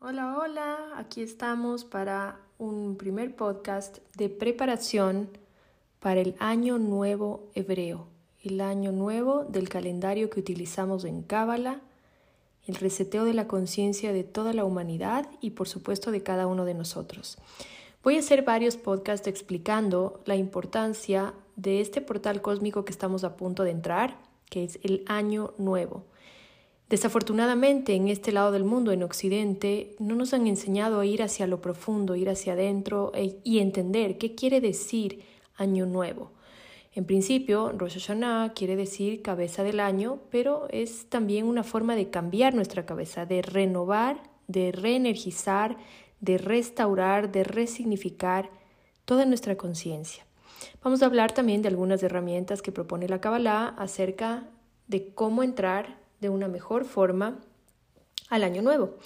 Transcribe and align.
Hola, 0.00 0.38
hola, 0.38 0.78
aquí 0.94 1.22
estamos 1.22 1.84
para 1.84 2.38
un 2.56 2.96
primer 2.96 3.34
podcast 3.34 3.98
de 4.16 4.28
preparación 4.28 5.28
para 5.98 6.20
el 6.20 6.36
año 6.38 6.78
nuevo 6.78 7.50
hebreo, 7.56 8.06
el 8.44 8.60
año 8.60 8.92
nuevo 8.92 9.42
del 9.42 9.68
calendario 9.68 10.30
que 10.30 10.38
utilizamos 10.38 11.04
en 11.04 11.22
Cábala, 11.22 11.80
el 12.68 12.76
reseteo 12.76 13.24
de 13.24 13.34
la 13.34 13.48
conciencia 13.48 14.12
de 14.12 14.22
toda 14.22 14.52
la 14.52 14.64
humanidad 14.64 15.28
y 15.40 15.50
por 15.50 15.66
supuesto 15.66 16.12
de 16.12 16.22
cada 16.22 16.46
uno 16.46 16.64
de 16.64 16.74
nosotros. 16.74 17.36
Voy 18.04 18.14
a 18.14 18.20
hacer 18.20 18.44
varios 18.44 18.76
podcasts 18.76 19.26
explicando 19.26 20.22
la 20.26 20.36
importancia 20.36 21.34
de 21.56 21.80
este 21.80 22.00
portal 22.02 22.40
cósmico 22.40 22.84
que 22.84 22.92
estamos 22.92 23.24
a 23.24 23.36
punto 23.36 23.64
de 23.64 23.72
entrar, 23.72 24.16
que 24.48 24.62
es 24.62 24.78
el 24.84 25.02
año 25.08 25.54
nuevo. 25.58 26.04
Desafortunadamente, 26.88 27.94
en 27.94 28.08
este 28.08 28.32
lado 28.32 28.50
del 28.50 28.64
mundo, 28.64 28.92
en 28.92 29.02
Occidente, 29.02 29.94
no 29.98 30.14
nos 30.14 30.32
han 30.32 30.46
enseñado 30.46 31.00
a 31.00 31.06
ir 31.06 31.22
hacia 31.22 31.46
lo 31.46 31.60
profundo, 31.60 32.16
ir 32.16 32.30
hacia 32.30 32.54
adentro 32.54 33.12
e, 33.14 33.36
y 33.44 33.58
entender 33.58 34.16
qué 34.16 34.34
quiere 34.34 34.62
decir 34.62 35.22
año 35.56 35.84
nuevo. 35.84 36.32
En 36.94 37.04
principio, 37.04 37.72
Rosh 37.72 37.98
Hashanah 37.98 38.54
quiere 38.54 38.74
decir 38.74 39.20
cabeza 39.20 39.62
del 39.62 39.80
año, 39.80 40.20
pero 40.30 40.66
es 40.70 41.10
también 41.10 41.46
una 41.46 41.62
forma 41.62 41.94
de 41.94 42.08
cambiar 42.08 42.54
nuestra 42.54 42.86
cabeza, 42.86 43.26
de 43.26 43.42
renovar, 43.42 44.22
de 44.46 44.72
reenergizar, 44.72 45.76
de 46.20 46.38
restaurar, 46.38 47.30
de 47.30 47.44
resignificar 47.44 48.50
toda 49.04 49.26
nuestra 49.26 49.56
conciencia. 49.56 50.24
Vamos 50.82 51.02
a 51.02 51.06
hablar 51.06 51.32
también 51.32 51.60
de 51.60 51.68
algunas 51.68 52.02
herramientas 52.02 52.62
que 52.62 52.72
propone 52.72 53.08
la 53.08 53.20
Kabbalah 53.20 53.74
acerca 53.76 54.48
de 54.86 55.12
cómo 55.14 55.42
entrar 55.42 56.07
de 56.20 56.28
una 56.28 56.48
mejor 56.48 56.84
forma 56.84 57.38
al 58.28 58.44
año 58.44 58.62
nuevo. 58.62 58.96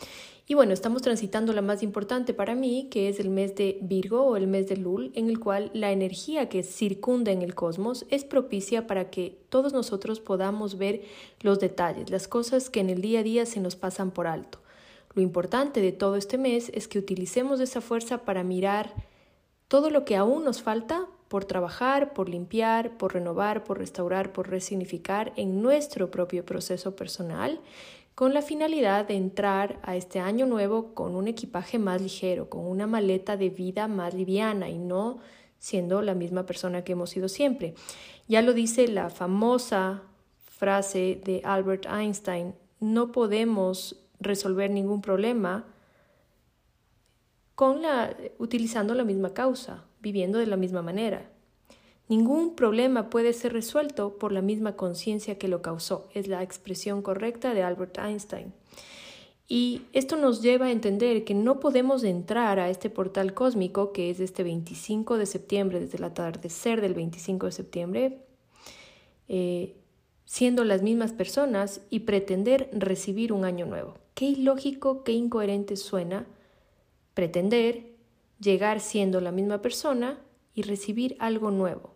Y 0.47 0.55
bueno, 0.55 0.73
estamos 0.73 1.03
transitando 1.03 1.53
la 1.53 1.63
más 1.63 1.83
importante 1.83 2.35
para 2.35 2.55
mí, 2.55 2.89
que 2.91 3.09
es 3.09 3.21
el 3.21 3.31
mes 3.31 3.55
de 3.55 3.79
Virgo 3.81 4.23
o 4.23 4.37
el 4.37 4.49
mes 4.49 4.69
de 4.69 4.77
Lul, 4.77 5.13
en 5.15 5.29
el 5.29 5.39
cual 5.39 5.71
la 5.73 5.93
energía 5.93 6.49
que 6.49 6.65
circunda 6.65 7.31
en 7.31 7.43
el 7.43 7.55
cosmos 7.55 8.05
es 8.11 8.25
propicia 8.25 8.87
para 8.87 9.09
que 9.09 9.39
todos 9.49 9.73
nosotros 9.73 10.21
podamos 10.21 10.77
ver 10.77 11.03
los 11.41 11.61
detalles, 11.61 12.11
las 12.11 12.27
cosas 12.27 12.71
que 12.71 12.81
en 12.81 12.91
el 12.91 13.01
día 13.01 13.21
a 13.21 13.23
día 13.23 13.47
se 13.47 13.61
nos 13.61 13.77
pasan 13.77 14.11
por 14.11 14.27
alto. 14.27 14.59
Lo 15.15 15.23
importante 15.23 15.81
de 15.81 15.93
todo 15.93 16.17
este 16.17 16.39
mes 16.39 16.71
es 16.75 16.89
que 16.89 16.99
utilicemos 16.99 17.61
esa 17.61 17.81
fuerza 17.81 18.19
para 18.19 18.43
mirar 18.43 18.93
todo 19.69 19.91
lo 19.91 20.05
que 20.05 20.17
aún 20.17 20.45
nos 20.45 20.61
falta 20.61 21.07
por 21.33 21.47
trabajar, 21.47 22.13
por 22.13 22.29
limpiar, 22.29 22.99
por 22.99 23.15
renovar, 23.15 23.65
por 23.65 23.79
restaurar, 23.79 24.35
por 24.35 24.51
resignificar 24.51 25.33
en 25.37 25.63
nuestro 25.63 26.11
propio 26.11 26.45
proceso 26.45 26.95
personal, 26.95 27.59
con 28.15 28.35
la 28.35 28.43
finalidad 28.43 29.09
de 29.09 29.15
entrar 29.15 29.81
a 29.83 29.97
este 29.97 30.21
año 30.21 30.45
nuevo 30.45 30.93
con 30.93 31.17
un 31.17 31.29
equipaje 31.29 31.79
más 31.79 32.03
ligero, 32.03 32.51
con 32.51 32.67
una 32.67 32.87
maleta 32.87 33.39
de 33.39 33.49
vida 33.49 33.89
más 33.89 34.13
liviana 34.13 34.69
y 34.69 34.77
no 34.77 35.21
siendo 35.59 36.03
la 36.03 36.13
misma 36.13 36.45
persona 36.45 36.85
que 36.85 36.93
hemos 36.93 37.09
sido 37.09 37.31
siempre. 37.31 37.73
Ya 38.29 38.43
lo 38.43 38.53
dice 38.53 38.87
la 38.87 39.09
famosa 39.09 40.03
frase 40.45 41.19
de 41.25 41.41
Albert 41.45 41.87
Einstein, 41.87 42.55
no 42.79 43.11
podemos 43.11 44.05
resolver 44.21 44.71
ningún 44.71 45.01
problema 45.01 45.65
con 47.55 47.81
la, 47.81 48.15
utilizando 48.37 48.93
la 48.95 49.05
misma 49.05 49.33
causa, 49.33 49.87
viviendo 50.03 50.39
de 50.39 50.47
la 50.47 50.57
misma 50.57 50.83
manera. 50.83 51.31
Ningún 52.09 52.55
problema 52.57 53.09
puede 53.09 53.33
ser 53.33 53.53
resuelto 53.55 54.19
por 54.19 54.33
la 54.33 54.43
misma 54.43 54.77
conciencia 54.77 55.39
que 55.39 55.49
lo 55.49 55.63
causó. 55.63 56.09
Es 56.13 56.27
la 56.27 56.43
expresión 56.43 57.01
correcta 57.01 57.55
de 57.55 57.63
Albert 57.63 57.97
Einstein. 57.99 58.53
Y 59.49 59.83
esto 59.93 60.17
nos 60.17 60.43
lleva 60.43 60.67
a 60.67 60.71
entender 60.71 61.25
que 61.25 61.35
no 61.35 61.61
podemos 61.61 62.05
entrar 62.05 62.59
a 62.59 62.71
este 62.71 62.91
portal 62.91 63.35
cósmico 63.35 63.93
que 63.93 64.11
es 64.11 64.21
este 64.21 64.43
25 64.43 65.19
de 65.19 65.27
septiembre, 65.27 65.81
desde 65.81 65.99
el 65.99 66.05
atardecer 66.05 66.81
del 66.81 66.95
25 66.95 67.47
de 67.47 67.53
septiembre, 67.53 68.19
eh, 69.29 69.75
siendo 70.25 70.65
las 70.65 70.83
mismas 70.83 71.13
personas 71.13 71.83
y 71.91 72.01
pretender 72.01 72.71
recibir 72.73 73.33
un 73.33 73.45
año 73.45 73.67
nuevo. 73.67 73.95
Qué 74.15 74.27
ilógico, 74.27 75.05
qué 75.05 75.13
incoherente 75.13 75.77
suena 75.77 76.27
pretender 77.15 77.92
llegar 78.43 78.81
siendo 78.81 79.21
la 79.21 79.31
misma 79.31 79.63
persona 79.63 80.19
y 80.53 80.63
recibir 80.63 81.17
algo 81.21 81.51
nuevo. 81.51 81.95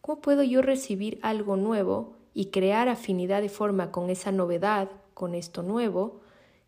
¿Cómo 0.00 0.20
puedo 0.20 0.42
yo 0.42 0.60
recibir 0.60 1.18
algo 1.22 1.56
nuevo 1.56 2.16
y 2.34 2.46
crear 2.46 2.88
afinidad 2.88 3.40
de 3.40 3.48
forma 3.48 3.92
con 3.92 4.10
esa 4.10 4.32
novedad, 4.32 4.90
con 5.14 5.34
esto 5.34 5.62
nuevo, 5.62 6.20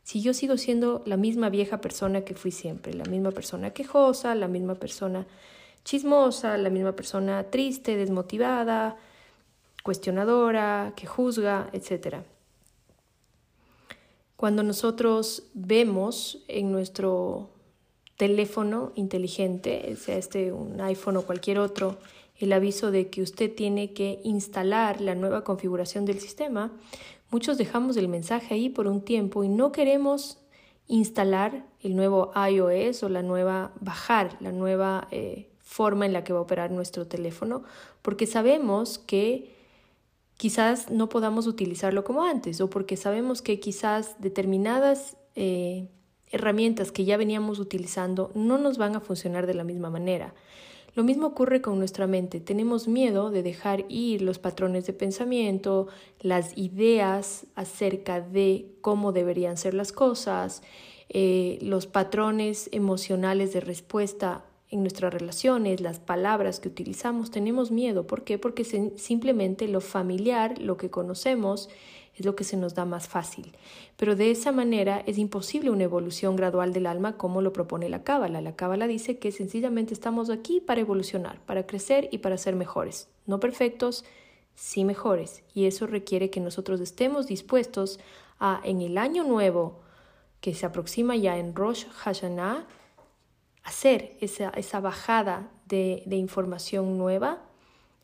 si 0.03 0.23
yo 0.23 0.33
sigo 0.33 0.57
siendo 0.57 1.03
la 1.05 1.19
misma 1.19 1.51
vieja 1.51 1.83
persona 1.83 2.23
que 2.23 2.35
fui 2.35 2.51
siempre, 2.51 2.95
la 2.95 3.05
misma 3.05 3.31
persona 3.31 3.73
quejosa, 3.73 4.35
la 4.35 4.49
misma 4.49 4.77
persona 4.77 5.27
chismosa, 5.85 6.57
la 6.57 6.71
misma 6.71 6.93
persona 6.93 7.51
triste, 7.51 7.97
desmotivada, 7.97 8.97
cuestionadora, 9.83 10.95
que 10.97 11.07
juzga, 11.07 11.69
etc. 11.73 12.23
Cuando 14.37 14.63
nosotros 14.63 15.51
vemos 15.53 16.43
en 16.49 16.73
nuestro 16.73 17.51
teléfono 18.19 18.93
inteligente, 18.97 19.97
sea 19.97 20.19
este 20.19 20.53
un 20.53 20.81
iPhone 20.81 21.17
o 21.17 21.23
cualquier 21.23 21.61
otro, 21.61 21.97
el 22.37 22.53
aviso 22.53 22.91
de 22.91 23.09
que 23.09 23.23
usted 23.23 23.55
tiene 23.55 23.93
que 23.93 24.21
instalar 24.25 25.01
la 25.01 25.15
nueva 25.15 25.45
configuración 25.45 26.05
del 26.05 26.21
sistema, 26.21 26.73
muchos 27.31 27.57
dejamos 27.59 27.97
el 27.97 28.09
mensaje 28.09 28.55
ahí 28.55 28.69
por 28.69 28.89
un 28.89 29.01
tiempo 29.03 29.45
y 29.45 29.49
no 29.49 29.73
queremos 29.73 30.39
instalar 30.89 31.65
el 31.81 31.95
nuevo 31.95 32.33
iOS 32.35 33.05
o 33.05 33.09
la 33.09 33.23
nueva, 33.23 33.73
bajar 33.81 34.37
la 34.41 34.51
nueva 34.51 35.07
eh, 35.13 35.49
forma 35.61 36.05
en 36.05 36.13
la 36.13 36.25
que 36.25 36.33
va 36.33 36.41
a 36.41 36.43
operar 36.43 36.73
nuestro 36.73 37.07
teléfono, 37.07 37.63
porque 38.03 38.27
sabemos 38.27 38.99
que 38.99 39.55
quizás 40.37 40.91
no 40.91 41.09
podamos 41.09 41.47
utilizarlo 41.47 42.03
como 42.03 42.25
antes 42.25 42.61
o 42.61 42.69
porque 42.69 42.97
sabemos 42.97 43.43
que 43.43 43.61
quizás 43.61 44.21
determinadas 44.21 45.17
eh, 45.37 45.87
herramientas 46.31 46.93
que 46.93 47.05
ya 47.05 47.17
veníamos 47.17 47.59
utilizando 47.59 48.31
no 48.35 48.59
nos 48.59 48.79
van 48.79 48.97
a 48.97 49.01
funcionar 49.01 49.47
de 49.47 49.55
la 49.55 49.65
misma 49.65 49.91
manera. 49.91 50.35
Lo 50.95 51.05
mismo 51.05 51.29
ocurre 51.29 51.61
con 51.61 51.79
nuestra 51.79 52.07
mente. 52.07 52.41
Tenemos 52.41 52.89
miedo 52.89 53.31
de 53.31 53.43
dejar 53.43 53.85
ir 53.89 54.23
los 54.23 54.39
patrones 54.39 54.87
de 54.87 54.93
pensamiento, 54.93 55.87
las 56.21 56.57
ideas 56.57 57.47
acerca 57.55 58.21
de 58.21 58.67
cómo 58.81 59.13
deberían 59.13 59.57
ser 59.57 59.75
las 59.75 59.93
cosas, 59.93 60.63
eh, 61.09 61.59
los 61.63 61.87
patrones 61.87 62.69
emocionales 62.73 63.53
de 63.53 63.61
respuesta 63.61 64.45
en 64.71 64.81
nuestras 64.81 65.15
relaciones, 65.15 65.81
las 65.81 65.99
palabras 65.99 66.61
que 66.61 66.69
utilizamos. 66.69 67.31
Tenemos 67.31 67.71
miedo. 67.71 68.07
¿Por 68.07 68.25
qué? 68.25 68.39
Porque 68.39 68.65
simplemente 68.65 69.69
lo 69.69 69.81
familiar, 69.81 70.59
lo 70.61 70.77
que 70.77 70.91
conocemos, 70.91 71.69
es 72.23 72.27
lo 72.27 72.37
que 72.37 72.45
se 72.45 72.57
nos 72.57 72.75
da 72.75 72.85
más 72.85 73.09
fácil. 73.09 73.57
Pero 73.97 74.17
de 74.17 74.31
esa 74.31 74.53
manera 74.53 75.03
es 75.07 75.19
imposible 75.19 75.71
una 75.71 75.85
evolución 75.85 76.37
gradual 76.37 76.73
del 76.73 76.87
alma 76.87 77.17
como 77.17 77.43
lo 77.43 77.53
propone 77.53 77.89
la 77.89 78.03
Cábala. 78.03 78.41
La 78.41 78.57
Cábala 78.57 78.87
dice 78.87 79.19
que 79.19 79.33
sencillamente 79.33 79.95
estamos 79.95 80.31
aquí 80.31 80.61
para 80.61 80.81
evolucionar, 80.81 81.41
para 81.47 81.67
crecer 81.67 82.09
y 82.13 82.19
para 82.19 82.39
ser 82.39 82.57
mejores. 82.57 83.09
No 83.27 83.41
perfectos, 83.41 84.05
sí 84.55 84.85
mejores. 84.85 85.43
Y 85.55 85.67
eso 85.67 85.87
requiere 85.87 86.31
que 86.31 86.41
nosotros 86.41 86.81
estemos 86.81 87.27
dispuestos 87.27 88.01
a, 88.39 88.61
en 88.65 88.83
el 88.83 88.99
año 88.99 89.25
nuevo 89.25 89.81
que 90.41 90.55
se 90.55 90.67
aproxima 90.67 91.17
ya 91.17 91.37
en 91.39 91.55
Rosh 91.55 91.87
Hashanah, 91.89 92.67
hacer 93.65 94.17
esa, 94.21 94.51
esa 94.51 94.81
bajada 94.81 95.51
de, 95.67 96.03
de 96.07 96.17
información 96.17 96.97
nueva 96.97 97.48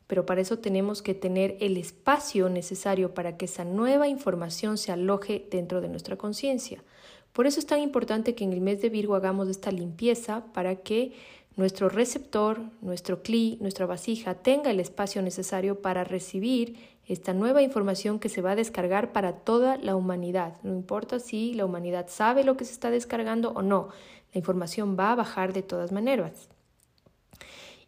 pero 0.07 0.25
para 0.25 0.41
eso 0.41 0.59
tenemos 0.59 1.01
que 1.01 1.13
tener 1.13 1.57
el 1.59 1.77
espacio 1.77 2.49
necesario 2.49 3.13
para 3.13 3.37
que 3.37 3.45
esa 3.45 3.65
nueva 3.65 4.07
información 4.07 4.77
se 4.77 4.91
aloje 4.91 5.47
dentro 5.49 5.81
de 5.81 5.89
nuestra 5.89 6.15
conciencia. 6.15 6.83
Por 7.33 7.47
eso 7.47 7.59
es 7.59 7.65
tan 7.65 7.81
importante 7.81 8.35
que 8.35 8.43
en 8.43 8.53
el 8.53 8.61
mes 8.61 8.81
de 8.81 8.89
Virgo 8.89 9.15
hagamos 9.15 9.49
esta 9.49 9.71
limpieza 9.71 10.45
para 10.53 10.77
que 10.77 11.13
nuestro 11.57 11.89
receptor, 11.89 12.61
nuestro 12.81 13.23
cli, 13.23 13.57
nuestra 13.61 13.85
vasija 13.85 14.35
tenga 14.35 14.71
el 14.71 14.79
espacio 14.79 15.21
necesario 15.21 15.81
para 15.81 16.03
recibir 16.03 16.77
esta 17.07 17.33
nueva 17.33 17.61
información 17.61 18.19
que 18.19 18.29
se 18.29 18.41
va 18.41 18.51
a 18.51 18.55
descargar 18.55 19.11
para 19.11 19.33
toda 19.33 19.77
la 19.77 19.95
humanidad. 19.95 20.57
No 20.63 20.73
importa 20.73 21.19
si 21.19 21.53
la 21.53 21.65
humanidad 21.65 22.07
sabe 22.09 22.43
lo 22.43 22.57
que 22.57 22.65
se 22.65 22.73
está 22.73 22.89
descargando 22.89 23.51
o 23.51 23.61
no, 23.61 23.89
la 24.33 24.39
información 24.39 24.97
va 24.99 25.11
a 25.11 25.15
bajar 25.15 25.53
de 25.53 25.61
todas 25.61 25.91
maneras. 25.91 26.49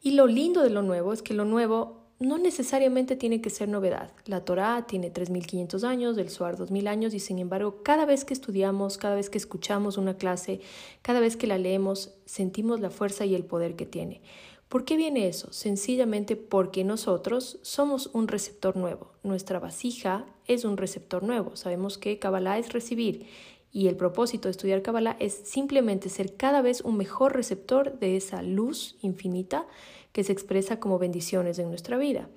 Y 0.01 0.11
lo 0.11 0.27
lindo 0.27 0.61
de 0.61 0.69
lo 0.69 0.83
nuevo 0.83 1.11
es 1.11 1.21
que 1.21 1.33
lo 1.33 1.45
nuevo 1.45 2.06
no 2.19 2.37
necesariamente 2.37 3.15
tiene 3.15 3.41
que 3.41 3.49
ser 3.49 3.69
novedad. 3.69 4.11
La 4.25 4.43
Torá 4.43 4.85
tiene 4.87 5.13
3.500 5.13 5.83
años, 5.83 6.17
el 6.17 6.29
Suar 6.29 6.57
2.000 6.57 6.87
años 6.87 7.13
y 7.13 7.19
sin 7.19 7.37
embargo 7.39 7.83
cada 7.83 8.05
vez 8.05 8.25
que 8.25 8.33
estudiamos, 8.33 8.97
cada 8.97 9.15
vez 9.15 9.29
que 9.29 9.37
escuchamos 9.37 9.97
una 9.97 10.17
clase, 10.17 10.59
cada 11.01 11.19
vez 11.19 11.37
que 11.37 11.47
la 11.47 11.57
leemos, 11.57 12.15
sentimos 12.25 12.79
la 12.79 12.89
fuerza 12.89 13.25
y 13.25 13.35
el 13.35 13.45
poder 13.45 13.75
que 13.75 13.85
tiene. 13.85 14.21
¿Por 14.67 14.83
qué 14.83 14.97
viene 14.97 15.29
eso? 15.29 15.53
Sencillamente 15.53 16.35
porque 16.35 16.83
nosotros 16.83 17.59
somos 17.61 18.09
un 18.13 18.27
receptor 18.27 18.75
nuevo. 18.75 19.11
Nuestra 19.23 19.59
vasija 19.59 20.25
es 20.45 20.65
un 20.65 20.75
receptor 20.75 21.23
nuevo. 21.23 21.55
Sabemos 21.55 21.97
que 21.97 22.19
Kabbalah 22.19 22.57
es 22.57 22.73
recibir 22.73 23.27
Y 23.77 23.87
el 23.87 23.95
propósito 23.95 24.47
de 24.47 24.53
estudiar 24.53 24.81
Kabbalah 24.81 25.17
es 25.19 25.35
simplemente 25.35 26.09
ser 26.09 26.35
cada 26.35 26.63
vez 26.63 26.81
un 26.81 26.97
mejor 26.97 27.35
receptor 27.35 27.99
de 27.99 28.17
esa 28.17 28.41
luz 28.41 28.97
infinita 29.03 29.67
que 30.13 30.23
se 30.23 30.31
expresa 30.31 30.79
como 30.79 30.97
bendiciones 30.97 31.59
en 31.59 31.69
nuestra 31.69 31.95
vida. 31.95 32.27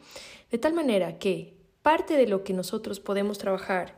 De 0.51 0.59
tal 0.59 0.75
manera 0.75 1.19
que 1.19 1.55
parte 1.81 2.19
de 2.19 2.27
lo 2.27 2.45
que 2.45 2.53
nosotros 2.53 3.01
podemos 3.01 3.39
trabajar 3.39 3.97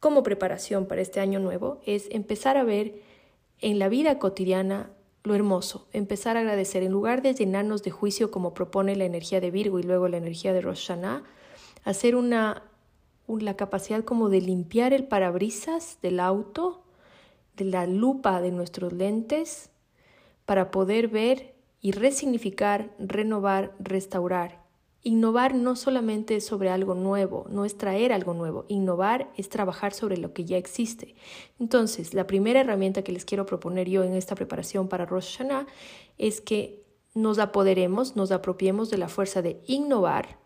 como 0.00 0.24
preparación 0.24 0.86
para 0.86 1.02
este 1.02 1.20
año 1.20 1.38
nuevo 1.38 1.80
es 1.86 2.08
empezar 2.10 2.56
a 2.56 2.64
ver 2.64 3.00
en 3.60 3.78
la 3.78 3.88
vida 3.88 4.18
cotidiana 4.18 4.90
lo 5.22 5.36
hermoso, 5.36 5.86
empezar 5.92 6.36
a 6.36 6.40
agradecer 6.40 6.82
en 6.82 6.90
lugar 6.90 7.22
de 7.22 7.32
llenarnos 7.32 7.84
de 7.84 7.92
juicio 7.92 8.32
como 8.32 8.54
propone 8.54 8.96
la 8.96 9.04
energía 9.04 9.40
de 9.40 9.52
Virgo 9.52 9.78
y 9.78 9.84
luego 9.84 10.08
la 10.08 10.16
energía 10.16 10.52
de 10.52 10.62
Rosh 10.62 10.90
hacer 11.84 12.16
una 12.16 12.71
la 13.40 13.56
capacidad 13.56 14.04
como 14.04 14.28
de 14.28 14.40
limpiar 14.40 14.92
el 14.92 15.04
parabrisas 15.04 15.98
del 16.02 16.20
auto, 16.20 16.82
de 17.56 17.64
la 17.64 17.86
lupa 17.86 18.40
de 18.40 18.50
nuestros 18.50 18.92
lentes, 18.92 19.70
para 20.44 20.70
poder 20.70 21.08
ver 21.08 21.54
y 21.80 21.92
resignificar, 21.92 22.94
renovar, 22.98 23.74
restaurar. 23.78 24.62
Innovar 25.04 25.54
no 25.54 25.74
solamente 25.74 26.36
es 26.36 26.46
sobre 26.46 26.70
algo 26.70 26.94
nuevo, 26.94 27.46
no 27.50 27.64
es 27.64 27.76
traer 27.76 28.12
algo 28.12 28.34
nuevo, 28.34 28.66
innovar 28.68 29.32
es 29.36 29.48
trabajar 29.48 29.92
sobre 29.92 30.16
lo 30.16 30.32
que 30.32 30.44
ya 30.44 30.56
existe. 30.56 31.16
Entonces, 31.58 32.14
la 32.14 32.28
primera 32.28 32.60
herramienta 32.60 33.02
que 33.02 33.10
les 33.10 33.24
quiero 33.24 33.44
proponer 33.44 33.88
yo 33.88 34.04
en 34.04 34.14
esta 34.14 34.36
preparación 34.36 34.88
para 34.88 35.04
Rosh 35.04 35.38
Hashanah 35.38 35.66
es 36.18 36.40
que 36.40 36.84
nos 37.14 37.40
apoderemos, 37.40 38.14
nos 38.14 38.30
apropiemos 38.30 38.90
de 38.90 38.98
la 38.98 39.08
fuerza 39.08 39.42
de 39.42 39.60
innovar, 39.66 40.38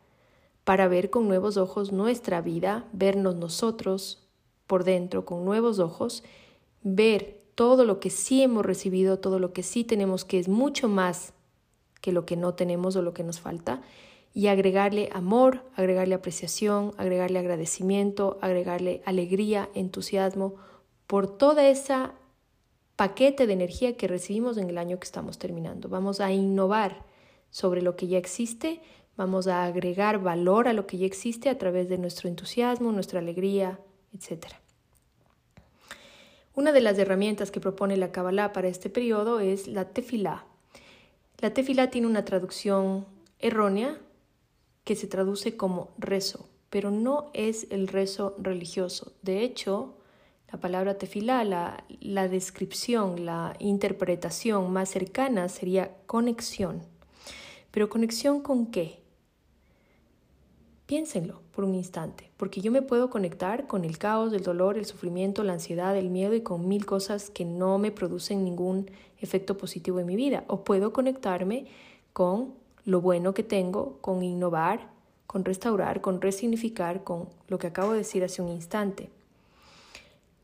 para 0.66 0.88
ver 0.88 1.10
con 1.10 1.28
nuevos 1.28 1.58
ojos 1.58 1.92
nuestra 1.92 2.40
vida, 2.40 2.88
vernos 2.92 3.36
nosotros 3.36 4.26
por 4.66 4.82
dentro 4.82 5.24
con 5.24 5.44
nuevos 5.44 5.78
ojos, 5.78 6.24
ver 6.82 7.40
todo 7.54 7.84
lo 7.84 8.00
que 8.00 8.10
sí 8.10 8.42
hemos 8.42 8.66
recibido, 8.66 9.20
todo 9.20 9.38
lo 9.38 9.52
que 9.52 9.62
sí 9.62 9.84
tenemos, 9.84 10.24
que 10.24 10.40
es 10.40 10.48
mucho 10.48 10.88
más 10.88 11.34
que 12.00 12.10
lo 12.10 12.26
que 12.26 12.36
no 12.36 12.54
tenemos 12.54 12.96
o 12.96 13.02
lo 13.02 13.14
que 13.14 13.22
nos 13.22 13.38
falta, 13.38 13.80
y 14.34 14.48
agregarle 14.48 15.08
amor, 15.12 15.62
agregarle 15.76 16.16
apreciación, 16.16 16.94
agregarle 16.96 17.38
agradecimiento, 17.38 18.36
agregarle 18.40 19.02
alegría, 19.06 19.70
entusiasmo 19.72 20.56
por 21.06 21.28
toda 21.28 21.68
esa 21.68 22.14
paquete 22.96 23.46
de 23.46 23.52
energía 23.52 23.96
que 23.96 24.08
recibimos 24.08 24.56
en 24.56 24.68
el 24.68 24.78
año 24.78 24.98
que 24.98 25.04
estamos 25.04 25.38
terminando. 25.38 25.88
Vamos 25.88 26.18
a 26.18 26.32
innovar 26.32 27.04
sobre 27.50 27.82
lo 27.82 27.94
que 27.94 28.08
ya 28.08 28.18
existe, 28.18 28.80
Vamos 29.16 29.46
a 29.46 29.64
agregar 29.64 30.20
valor 30.20 30.68
a 30.68 30.74
lo 30.74 30.86
que 30.86 30.98
ya 30.98 31.06
existe 31.06 31.48
a 31.48 31.56
través 31.56 31.88
de 31.88 31.96
nuestro 31.96 32.28
entusiasmo, 32.28 32.92
nuestra 32.92 33.20
alegría, 33.20 33.80
etc. 34.12 34.46
Una 36.54 36.72
de 36.72 36.82
las 36.82 36.98
herramientas 36.98 37.50
que 37.50 37.60
propone 37.60 37.96
la 37.96 38.12
Kabbalah 38.12 38.52
para 38.52 38.68
este 38.68 38.90
periodo 38.90 39.40
es 39.40 39.68
la 39.68 39.86
tefilá. 39.86 40.44
La 41.38 41.54
tefilá 41.54 41.90
tiene 41.90 42.06
una 42.06 42.24
traducción 42.24 43.06
errónea 43.38 43.98
que 44.84 44.96
se 44.96 45.06
traduce 45.06 45.56
como 45.56 45.90
rezo, 45.98 46.48
pero 46.68 46.90
no 46.90 47.30
es 47.32 47.66
el 47.70 47.88
rezo 47.88 48.34
religioso. 48.38 49.12
De 49.22 49.42
hecho, 49.42 49.94
la 50.52 50.60
palabra 50.60 50.98
tefilá, 50.98 51.42
la, 51.44 51.84
la 52.00 52.28
descripción, 52.28 53.24
la 53.24 53.54
interpretación 53.60 54.72
más 54.72 54.90
cercana 54.90 55.48
sería 55.48 55.96
conexión. 56.06 56.82
¿Pero 57.70 57.88
conexión 57.88 58.40
con 58.40 58.70
qué? 58.70 59.05
Piénsenlo 60.86 61.40
por 61.52 61.64
un 61.64 61.74
instante, 61.74 62.30
porque 62.36 62.60
yo 62.60 62.70
me 62.70 62.80
puedo 62.80 63.10
conectar 63.10 63.66
con 63.66 63.84
el 63.84 63.98
caos, 63.98 64.32
el 64.32 64.44
dolor, 64.44 64.78
el 64.78 64.84
sufrimiento, 64.84 65.42
la 65.42 65.54
ansiedad, 65.54 65.96
el 65.96 66.10
miedo 66.10 66.34
y 66.34 66.42
con 66.42 66.68
mil 66.68 66.86
cosas 66.86 67.28
que 67.28 67.44
no 67.44 67.78
me 67.78 67.90
producen 67.90 68.44
ningún 68.44 68.88
efecto 69.18 69.58
positivo 69.58 69.98
en 69.98 70.06
mi 70.06 70.14
vida. 70.14 70.44
O 70.46 70.62
puedo 70.62 70.92
conectarme 70.92 71.66
con 72.12 72.54
lo 72.84 73.00
bueno 73.00 73.34
que 73.34 73.42
tengo, 73.42 73.98
con 74.00 74.22
innovar, 74.22 74.88
con 75.26 75.44
restaurar, 75.44 76.00
con 76.00 76.20
resignificar, 76.20 77.02
con 77.02 77.28
lo 77.48 77.58
que 77.58 77.66
acabo 77.66 77.90
de 77.90 77.98
decir 77.98 78.22
hace 78.22 78.40
un 78.40 78.48
instante. 78.48 79.10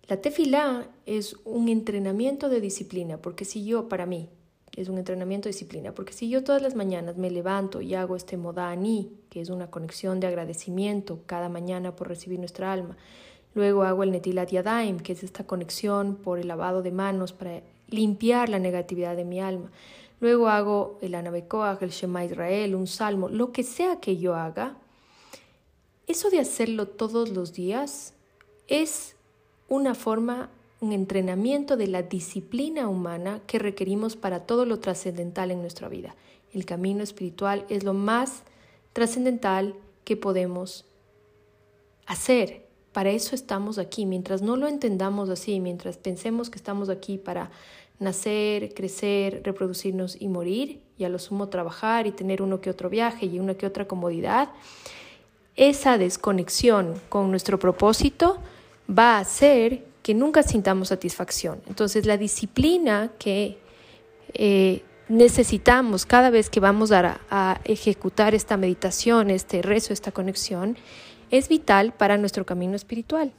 La 0.09 0.21
tefilá 0.21 0.89
es 1.07 1.37
un 1.45 1.69
entrenamiento 1.69 2.49
de 2.49 2.61
disciplina, 2.61 3.17
porque 3.19 3.45
si 3.45 3.65
yo, 3.65 3.89
para 3.89 4.07
mí, 4.07 4.29
es 4.77 4.89
un 4.89 4.99
entrenamiento 4.99 5.49
de 5.49 5.53
disciplina, 5.53 5.93
porque 5.93 6.15
si 6.15 6.29
yo 6.29 6.43
todas 6.45 6.63
las 6.63 6.75
mañanas 6.75 7.17
me 7.17 7.31
levanto 7.31 7.83
y 7.83 7.95
hago 7.95 8.17
este 8.17 8.37
modani, 8.37 9.13
que 9.29 9.41
es 9.41 9.51
una 9.51 9.71
conexión 9.71 10.19
de 10.19 10.27
agradecimiento 10.27 11.21
cada 11.27 11.49
mañana 11.49 11.95
por 11.95 12.09
recibir 12.09 12.39
nuestra 12.39 12.73
alma, 12.73 12.97
luego 13.55 13.83
hago 13.83 14.03
el 14.03 14.13
netilat 14.13 14.51
yadaim, 14.51 14.99
que 15.01 15.13
es 15.13 15.23
esta 15.23 15.45
conexión 15.45 16.17
por 16.17 16.39
el 16.39 16.49
lavado 16.49 16.83
de 16.83 16.91
manos 16.91 17.33
para 17.33 17.63
limpiar 17.89 18.49
la 18.49 18.59
negatividad 18.59 19.15
de 19.15 19.27
mi 19.27 19.41
alma, 19.41 19.71
luego 20.21 20.49
hago 20.49 20.99
el 21.03 21.15
anabekoach, 21.15 21.83
el 21.83 21.91
shema 21.91 22.25
Israel, 22.25 22.75
un 22.75 22.87
salmo, 22.87 23.29
lo 23.29 23.53
que 23.53 23.65
sea 23.65 24.01
que 24.01 24.17
yo 24.17 24.35
haga, 24.35 24.77
eso 26.07 26.31
de 26.31 26.41
hacerlo 26.41 26.89
todos 26.89 27.29
los 27.29 27.53
días 27.53 28.15
es 28.69 29.17
una 29.69 29.95
forma 29.95 30.51
un 30.83 30.93
entrenamiento 30.93 31.77
de 31.77 31.87
la 31.87 32.03
disciplina 32.03 32.89
humana 32.89 33.41
que 33.47 33.61
requerimos 33.61 34.17
para 34.17 34.41
todo 34.41 34.67
lo 34.67 34.81
trascendental 34.81 35.53
en 35.53 35.61
nuestra 35.61 35.89
vida. 35.89 36.17
El 36.53 36.67
camino 36.67 37.05
espiritual 37.05 37.65
es 37.69 37.85
lo 37.85 37.95
más 37.95 38.43
trascendental 38.93 39.77
que 40.05 40.17
podemos 40.17 40.85
hacer. 42.07 42.67
Para 42.93 43.11
eso 43.11 43.37
estamos 43.37 43.79
aquí. 43.79 44.07
Mientras 44.07 44.43
no 44.43 44.57
lo 44.57 44.67
entendamos 44.67 45.31
así, 45.31 45.61
mientras 45.61 45.99
pensemos 45.99 46.51
que 46.51 46.59
estamos 46.59 46.89
aquí 46.89 47.17
para 47.17 47.53
nacer, 48.01 48.75
crecer, 48.75 49.41
reproducirnos 49.45 50.21
y 50.21 50.27
morir, 50.27 50.81
y 50.99 51.05
a 51.05 51.09
lo 51.09 51.21
sumo 51.21 51.49
trabajar 51.49 52.09
y 52.09 52.13
tener 52.13 52.43
uno 52.43 52.61
que 52.61 52.71
otro 52.71 52.91
viaje 52.91 53.27
y 53.27 53.39
una 53.39 53.55
que 53.55 53.67
otra 53.67 53.87
comodidad, 53.87 54.51
esa 55.55 55.97
desconexión 55.97 56.95
con 57.09 57.31
nuestro 57.31 57.61
propósito 57.61 58.39
va 58.91 59.19
a 59.19 59.21
hacer 59.21 59.92
que 60.03 60.15
nunca 60.15 60.43
sintamos 60.43 60.89
satisfacción. 60.89 61.61
Entonces 61.67 62.07
la 62.07 62.17
disciplina 62.17 63.13
que 63.19 63.59
eh, 64.35 64.83
necesitamos 65.09 66.07
cada 66.07 66.31
vez 66.31 66.51
que 66.51 66.61
vamos 66.61 66.91
a, 66.93 67.61
ejecutar 67.65 68.35
esta 68.35 68.57
meditación, 68.57 69.31
este 69.31 69.63
rezo, 69.63 69.93
esta 69.93 70.13
conexión, 70.13 70.77
es 71.31 71.49
vital 71.49 71.93
para 71.93 72.19
nuestro 72.19 72.45
camino 72.45 72.77
espiritual. 72.77 73.33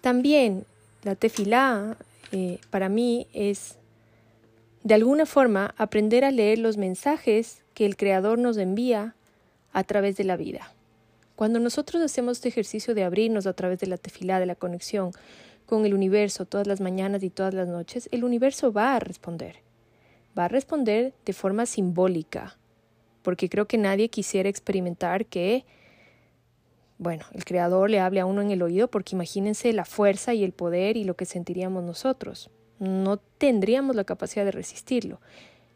También 0.00 0.64
la 1.02 1.14
tefilá 1.14 1.96
eh, 2.32 2.58
para 2.70 2.88
mí 2.88 3.26
es 3.32 3.76
de 4.82 4.94
alguna 4.94 5.26
forma 5.26 5.74
aprender 5.76 6.24
a 6.24 6.30
leer 6.30 6.58
los 6.58 6.76
mensajes 6.76 7.62
que 7.74 7.86
el 7.86 7.96
Creador 7.96 8.38
nos 8.38 8.56
envía 8.56 9.14
a 9.72 9.84
través 9.84 10.16
de 10.16 10.24
la 10.24 10.36
vida. 10.36 10.72
Cuando 11.36 11.58
nosotros 11.58 12.02
hacemos 12.02 12.38
este 12.38 12.48
ejercicio 12.48 12.94
de 12.94 13.04
abrirnos 13.04 13.46
a 13.46 13.52
través 13.54 13.78
de 13.80 13.86
la 13.86 13.96
tefilá, 13.96 14.38
de 14.38 14.46
la 14.46 14.54
conexión 14.54 15.12
con 15.66 15.86
el 15.86 15.94
universo 15.94 16.44
todas 16.44 16.66
las 16.66 16.80
mañanas 16.80 17.22
y 17.22 17.30
todas 17.30 17.54
las 17.54 17.68
noches, 17.68 18.08
el 18.12 18.24
universo 18.24 18.72
va 18.72 18.96
a 18.96 19.00
responder. 19.00 19.56
Va 20.38 20.46
a 20.46 20.48
responder 20.48 21.14
de 21.24 21.32
forma 21.32 21.66
simbólica, 21.66 22.58
porque 23.22 23.48
creo 23.48 23.66
que 23.66 23.78
nadie 23.78 24.08
quisiera 24.08 24.48
experimentar 24.48 25.26
que, 25.26 25.64
bueno, 26.98 27.24
el 27.32 27.44
Creador 27.44 27.90
le 27.90 28.00
hable 28.00 28.20
a 28.20 28.26
uno 28.26 28.42
en 28.42 28.50
el 28.50 28.62
oído, 28.62 28.88
porque 28.88 29.14
imagínense 29.14 29.72
la 29.72 29.84
fuerza 29.84 30.34
y 30.34 30.44
el 30.44 30.52
poder 30.52 30.96
y 30.96 31.04
lo 31.04 31.14
que 31.14 31.24
sentiríamos 31.24 31.82
nosotros. 31.84 32.50
No 32.78 33.18
tendríamos 33.18 33.96
la 33.96 34.04
capacidad 34.04 34.44
de 34.44 34.50
resistirlo. 34.50 35.20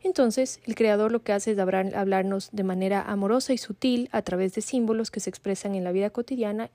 Entonces, 0.07 0.61
el 0.67 0.77
creador 0.77 1.11
lo 1.11 1.25
que 1.25 1.33
hace 1.33 1.51
es 1.51 1.59
hablarnos 1.59 2.51
de 2.53 2.63
manera 2.63 3.03
amorosa 3.03 3.53
y 3.53 3.59
sutil 3.59 4.09
a 4.13 4.23
través 4.23 4.55
de 4.55 4.61
símbolos 4.61 5.11
que 5.11 5.19
se 5.19 5.29
expresan 5.29 5.75
en 5.75 5.83
la 5.83 5.91
vida 5.91 6.11
cotidiana, 6.11 6.71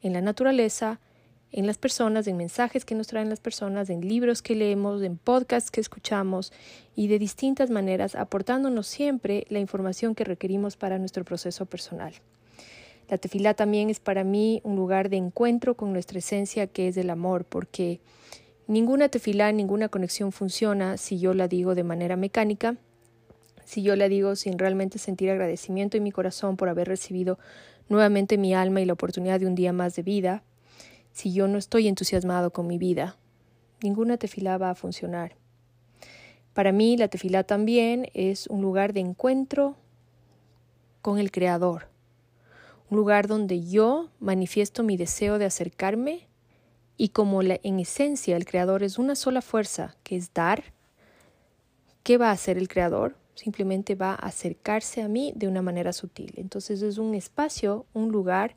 en 0.00 0.12
la 0.12 0.20
naturaleza, 0.20 1.00
en 1.50 1.66
las 1.66 1.76
personas, 1.76 2.28
en 2.28 2.36
mensajes 2.36 2.84
que 2.84 2.94
nos 2.94 3.08
traen 3.08 3.28
las 3.28 3.40
personas, 3.40 3.90
en 3.90 4.06
libros 4.06 4.42
que 4.42 4.54
leemos, 4.54 5.02
en 5.02 5.16
podcasts 5.16 5.72
que 5.72 5.80
escuchamos 5.80 6.52
y 6.94 7.08
de 7.08 7.18
distintas 7.18 7.68
maneras 7.68 8.14
aportándonos 8.14 8.86
siempre 8.86 9.44
la 9.48 9.58
información 9.58 10.14
que 10.14 10.22
requerimos 10.22 10.76
para 10.76 11.00
nuestro 11.00 11.24
proceso 11.24 11.66
personal. 11.66 12.14
La 13.08 13.18
tefilá 13.18 13.54
también 13.54 13.90
es 13.90 13.98
para 13.98 14.22
mí 14.22 14.60
un 14.62 14.76
lugar 14.76 15.08
de 15.08 15.16
encuentro 15.16 15.74
con 15.74 15.92
nuestra 15.92 16.20
esencia 16.20 16.68
que 16.68 16.86
es 16.86 16.96
el 16.96 17.10
amor, 17.10 17.44
porque 17.44 18.00
Ninguna 18.68 19.08
tefilá, 19.08 19.50
ninguna 19.52 19.88
conexión 19.88 20.30
funciona 20.30 20.96
si 20.96 21.18
yo 21.18 21.34
la 21.34 21.48
digo 21.48 21.74
de 21.74 21.82
manera 21.82 22.16
mecánica, 22.16 22.76
si 23.64 23.82
yo 23.82 23.96
la 23.96 24.08
digo 24.08 24.36
sin 24.36 24.58
realmente 24.58 24.98
sentir 24.98 25.30
agradecimiento 25.30 25.96
en 25.96 26.04
mi 26.04 26.12
corazón 26.12 26.56
por 26.56 26.68
haber 26.68 26.88
recibido 26.88 27.38
nuevamente 27.88 28.38
mi 28.38 28.54
alma 28.54 28.80
y 28.80 28.84
la 28.84 28.92
oportunidad 28.92 29.40
de 29.40 29.46
un 29.46 29.54
día 29.54 29.72
más 29.72 29.96
de 29.96 30.02
vida, 30.02 30.44
si 31.12 31.32
yo 31.32 31.48
no 31.48 31.58
estoy 31.58 31.88
entusiasmado 31.88 32.52
con 32.52 32.66
mi 32.66 32.78
vida. 32.78 33.16
Ninguna 33.82 34.16
tefilá 34.16 34.58
va 34.58 34.70
a 34.70 34.74
funcionar. 34.74 35.36
Para 36.54 36.70
mí 36.70 36.96
la 36.96 37.08
tefilá 37.08 37.44
también 37.44 38.08
es 38.14 38.46
un 38.46 38.62
lugar 38.62 38.92
de 38.92 39.00
encuentro 39.00 39.76
con 41.00 41.18
el 41.18 41.32
Creador, 41.32 41.88
un 42.90 42.98
lugar 42.98 43.26
donde 43.26 43.66
yo 43.66 44.10
manifiesto 44.20 44.82
mi 44.82 44.96
deseo 44.96 45.38
de 45.38 45.46
acercarme 45.46 46.28
Y 47.02 47.08
como 47.08 47.42
la, 47.42 47.58
en 47.64 47.80
esencia 47.80 48.36
el 48.36 48.44
creador 48.44 48.84
es 48.84 48.96
una 48.96 49.16
sola 49.16 49.42
fuerza, 49.42 49.96
que 50.04 50.14
es 50.14 50.32
dar, 50.32 50.62
¿qué 52.04 52.16
va 52.16 52.28
a 52.28 52.30
hacer 52.30 52.56
el 52.56 52.68
creador? 52.68 53.16
Simplemente 53.34 53.96
va 53.96 54.12
a 54.12 54.26
acercarse 54.26 55.02
a 55.02 55.08
mí 55.08 55.32
de 55.34 55.48
una 55.48 55.62
manera 55.62 55.92
sutil. 55.92 56.32
Entonces 56.36 56.80
es 56.80 56.98
un 56.98 57.16
espacio, 57.16 57.86
un 57.92 58.12
lugar 58.12 58.54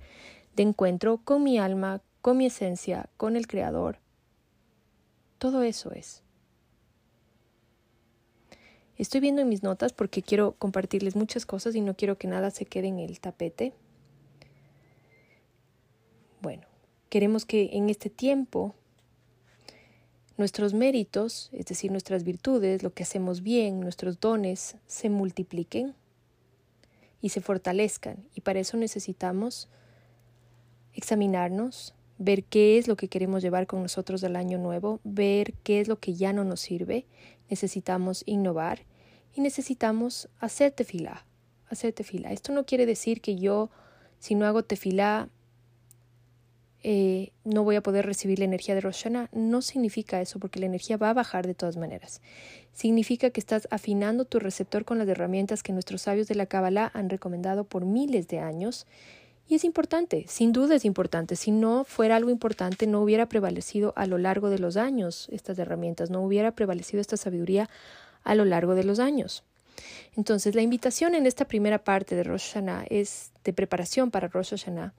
de 0.55 0.61
encuentro 0.61 1.17
con 1.17 1.41
mi 1.41 1.57
alma, 1.57 2.03
con 2.21 2.37
mi 2.37 2.45
esencia, 2.45 3.09
con 3.17 3.35
el 3.35 3.47
creador. 3.47 3.97
Todo 5.39 5.63
eso 5.63 5.91
es. 5.91 6.21
Estoy 8.95 9.21
viendo 9.21 9.41
en 9.41 9.49
mis 9.49 9.63
notas 9.63 9.91
porque 9.91 10.21
quiero 10.21 10.51
compartirles 10.51 11.15
muchas 11.15 11.47
cosas 11.47 11.73
y 11.73 11.81
no 11.81 11.95
quiero 11.95 12.19
que 12.19 12.27
nada 12.27 12.51
se 12.51 12.65
quede 12.65 12.89
en 12.89 12.99
el 12.99 13.19
tapete. 13.19 13.73
Bueno, 16.43 16.67
queremos 17.15 17.45
que 17.45 17.69
en 17.71 17.89
este 17.89 18.09
tiempo 18.09 18.75
nuestros 20.35 20.73
méritos, 20.73 21.49
es 21.53 21.65
decir, 21.65 21.89
nuestras 21.89 22.25
virtudes, 22.25 22.83
lo 22.83 22.93
que 22.93 23.03
hacemos 23.03 23.41
bien, 23.41 23.79
nuestros 23.79 24.19
dones, 24.19 24.75
se 24.85 25.09
multipliquen 25.09 25.95
y 27.21 27.29
se 27.29 27.39
fortalezcan. 27.39 28.17
Y 28.35 28.41
para 28.41 28.59
eso 28.59 28.75
necesitamos 28.75 29.69
examinarnos, 30.93 31.93
ver 32.17 32.43
qué 32.43 32.77
es 32.77 32.89
lo 32.89 32.97
que 32.97 33.07
queremos 33.07 33.41
llevar 33.41 33.65
con 33.65 33.81
nosotros 33.81 34.19
del 34.19 34.35
año 34.35 34.57
nuevo, 34.57 34.99
ver 35.05 35.53
qué 35.63 35.79
es 35.79 35.87
lo 35.87 36.01
que 36.01 36.15
ya 36.15 36.33
no 36.33 36.43
nos 36.43 36.59
sirve, 36.59 37.05
necesitamos 37.49 38.23
innovar 38.25 38.81
y 39.33 39.39
necesitamos 39.39 40.27
hacer 40.41 40.73
tefilá, 40.73 41.25
hacer 41.69 41.93
tefilá. 41.93 42.33
Esto 42.33 42.51
no 42.51 42.65
quiere 42.65 42.85
decir 42.85 43.21
que 43.21 43.37
yo, 43.37 43.69
si 44.19 44.35
no 44.35 44.45
hago 44.45 44.63
tefilá, 44.63 45.29
eh, 46.87 47.31
no 47.45 47.63
voy 47.63 47.77
a 47.77 47.81
poder 47.81 48.05
recibir 48.05 48.37
la 48.37 48.45
energía 48.45 48.75
de 48.75 48.81
Rosh 48.81 49.07
No 49.31 49.63
significa 49.63 50.21
eso, 50.21 50.37
porque 50.37 50.59
la 50.59 50.67
energía 50.67 50.97
va 50.97 51.09
a 51.09 51.13
bajar 51.15 51.47
de 51.47 51.55
todas 51.55 51.77
maneras. 51.77 52.21
Significa 52.73 53.31
que 53.31 53.39
estás 53.39 53.67
afinando 53.71 54.25
tu 54.25 54.37
receptor 54.37 54.85
con 54.85 54.99
las 54.99 55.07
herramientas 55.07 55.63
que 55.63 55.73
nuestros 55.73 56.03
sabios 56.03 56.27
de 56.27 56.35
la 56.35 56.45
Kabbalah 56.45 56.91
han 56.93 57.09
recomendado 57.09 57.63
por 57.63 57.85
miles 57.85 58.27
de 58.27 58.37
años 58.37 58.85
y 59.47 59.55
es 59.55 59.63
importante, 59.63 60.25
sin 60.27 60.51
duda 60.51 60.75
es 60.75 60.85
importante. 60.85 61.35
Si 61.35 61.49
no 61.49 61.85
fuera 61.85 62.17
algo 62.17 62.29
importante, 62.29 62.85
no 62.85 63.01
hubiera 63.01 63.27
prevalecido 63.29 63.91
a 63.95 64.05
lo 64.05 64.19
largo 64.19 64.51
de 64.51 64.59
los 64.59 64.77
años 64.77 65.27
estas 65.31 65.57
herramientas, 65.57 66.11
no 66.11 66.21
hubiera 66.21 66.51
prevalecido 66.51 67.01
esta 67.01 67.17
sabiduría 67.17 67.67
a 68.23 68.35
lo 68.35 68.45
largo 68.45 68.75
de 68.75 68.83
los 68.83 68.99
años. 68.99 69.43
Entonces, 70.15 70.53
la 70.53 70.61
invitación 70.61 71.15
en 71.15 71.25
esta 71.25 71.45
primera 71.45 71.83
parte 71.83 72.15
de 72.15 72.23
Rosh 72.23 72.57
es 72.91 73.31
de 73.43 73.53
preparación 73.53 74.11
para 74.11 74.27
Rosh 74.27 74.51
Hashanah 74.51 74.93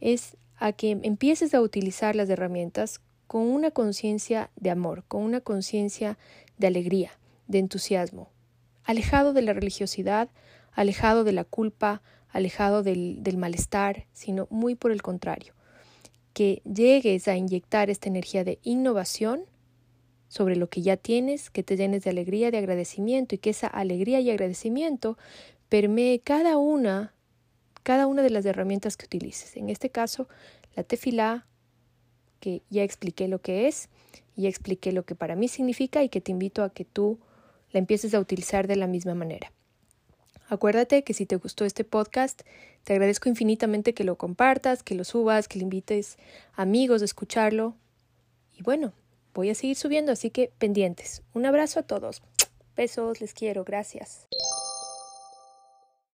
es 0.00 0.36
a 0.58 0.72
que 0.72 0.90
empieces 1.02 1.54
a 1.54 1.60
utilizar 1.60 2.16
las 2.16 2.28
herramientas 2.28 3.00
con 3.26 3.42
una 3.42 3.70
conciencia 3.70 4.50
de 4.56 4.70
amor, 4.70 5.04
con 5.06 5.22
una 5.22 5.40
conciencia 5.40 6.18
de 6.56 6.66
alegría, 6.66 7.12
de 7.46 7.58
entusiasmo, 7.58 8.30
alejado 8.84 9.32
de 9.32 9.42
la 9.42 9.52
religiosidad, 9.52 10.28
alejado 10.72 11.24
de 11.24 11.32
la 11.32 11.44
culpa, 11.44 12.02
alejado 12.30 12.82
del, 12.82 13.36
malestar, 13.36 14.06
sino 14.12 14.46
muy 14.50 14.74
por 14.74 14.92
el 14.92 15.02
contrario, 15.02 15.54
que 16.32 16.62
llegues 16.64 17.28
a 17.28 17.36
inyectar 17.36 17.90
esta 17.90 18.08
energía 18.08 18.44
de 18.44 18.58
innovación 18.62 19.42
sobre 20.28 20.56
lo 20.56 20.68
que 20.68 20.82
ya 20.82 20.96
tienes, 20.96 21.50
que 21.50 21.62
te 21.62 21.76
llenes 21.76 22.04
de 22.04 22.10
alegría, 22.10 22.50
de 22.50 22.58
agradecimiento 22.58 23.34
y 23.34 23.38
que 23.38 23.50
esa 23.50 23.66
alegría 23.66 24.20
y 24.20 24.30
agradecimiento 24.30 25.18
permee 25.68 26.20
cada 26.20 26.58
una, 26.58 27.14
cada 27.88 28.06
una 28.06 28.20
de 28.20 28.28
las 28.28 28.44
herramientas 28.44 28.98
que 28.98 29.06
utilices. 29.06 29.56
En 29.56 29.70
este 29.70 29.88
caso, 29.88 30.28
la 30.76 30.82
tefilá, 30.82 31.46
que 32.38 32.60
ya 32.68 32.82
expliqué 32.82 33.28
lo 33.28 33.40
que 33.40 33.66
es, 33.66 33.88
ya 34.36 34.50
expliqué 34.50 34.92
lo 34.92 35.06
que 35.06 35.14
para 35.14 35.36
mí 35.36 35.48
significa 35.48 36.02
y 36.02 36.10
que 36.10 36.20
te 36.20 36.30
invito 36.30 36.62
a 36.62 36.68
que 36.68 36.84
tú 36.84 37.18
la 37.72 37.78
empieces 37.78 38.12
a 38.12 38.20
utilizar 38.20 38.66
de 38.66 38.76
la 38.76 38.86
misma 38.88 39.14
manera. 39.14 39.52
Acuérdate 40.50 41.02
que 41.02 41.14
si 41.14 41.24
te 41.24 41.36
gustó 41.36 41.64
este 41.64 41.82
podcast, 41.82 42.42
te 42.84 42.92
agradezco 42.92 43.30
infinitamente 43.30 43.94
que 43.94 44.04
lo 44.04 44.18
compartas, 44.18 44.82
que 44.82 44.94
lo 44.94 45.04
subas, 45.04 45.48
que 45.48 45.56
le 45.56 45.64
invites 45.64 46.18
amigos 46.56 47.00
a 47.00 47.06
escucharlo. 47.06 47.74
Y 48.58 48.62
bueno, 48.64 48.92
voy 49.32 49.48
a 49.48 49.54
seguir 49.54 49.76
subiendo, 49.76 50.12
así 50.12 50.28
que 50.28 50.52
pendientes. 50.58 51.22
Un 51.32 51.46
abrazo 51.46 51.80
a 51.80 51.84
todos. 51.84 52.20
Besos, 52.76 53.22
les 53.22 53.32
quiero, 53.32 53.64
gracias. 53.64 54.28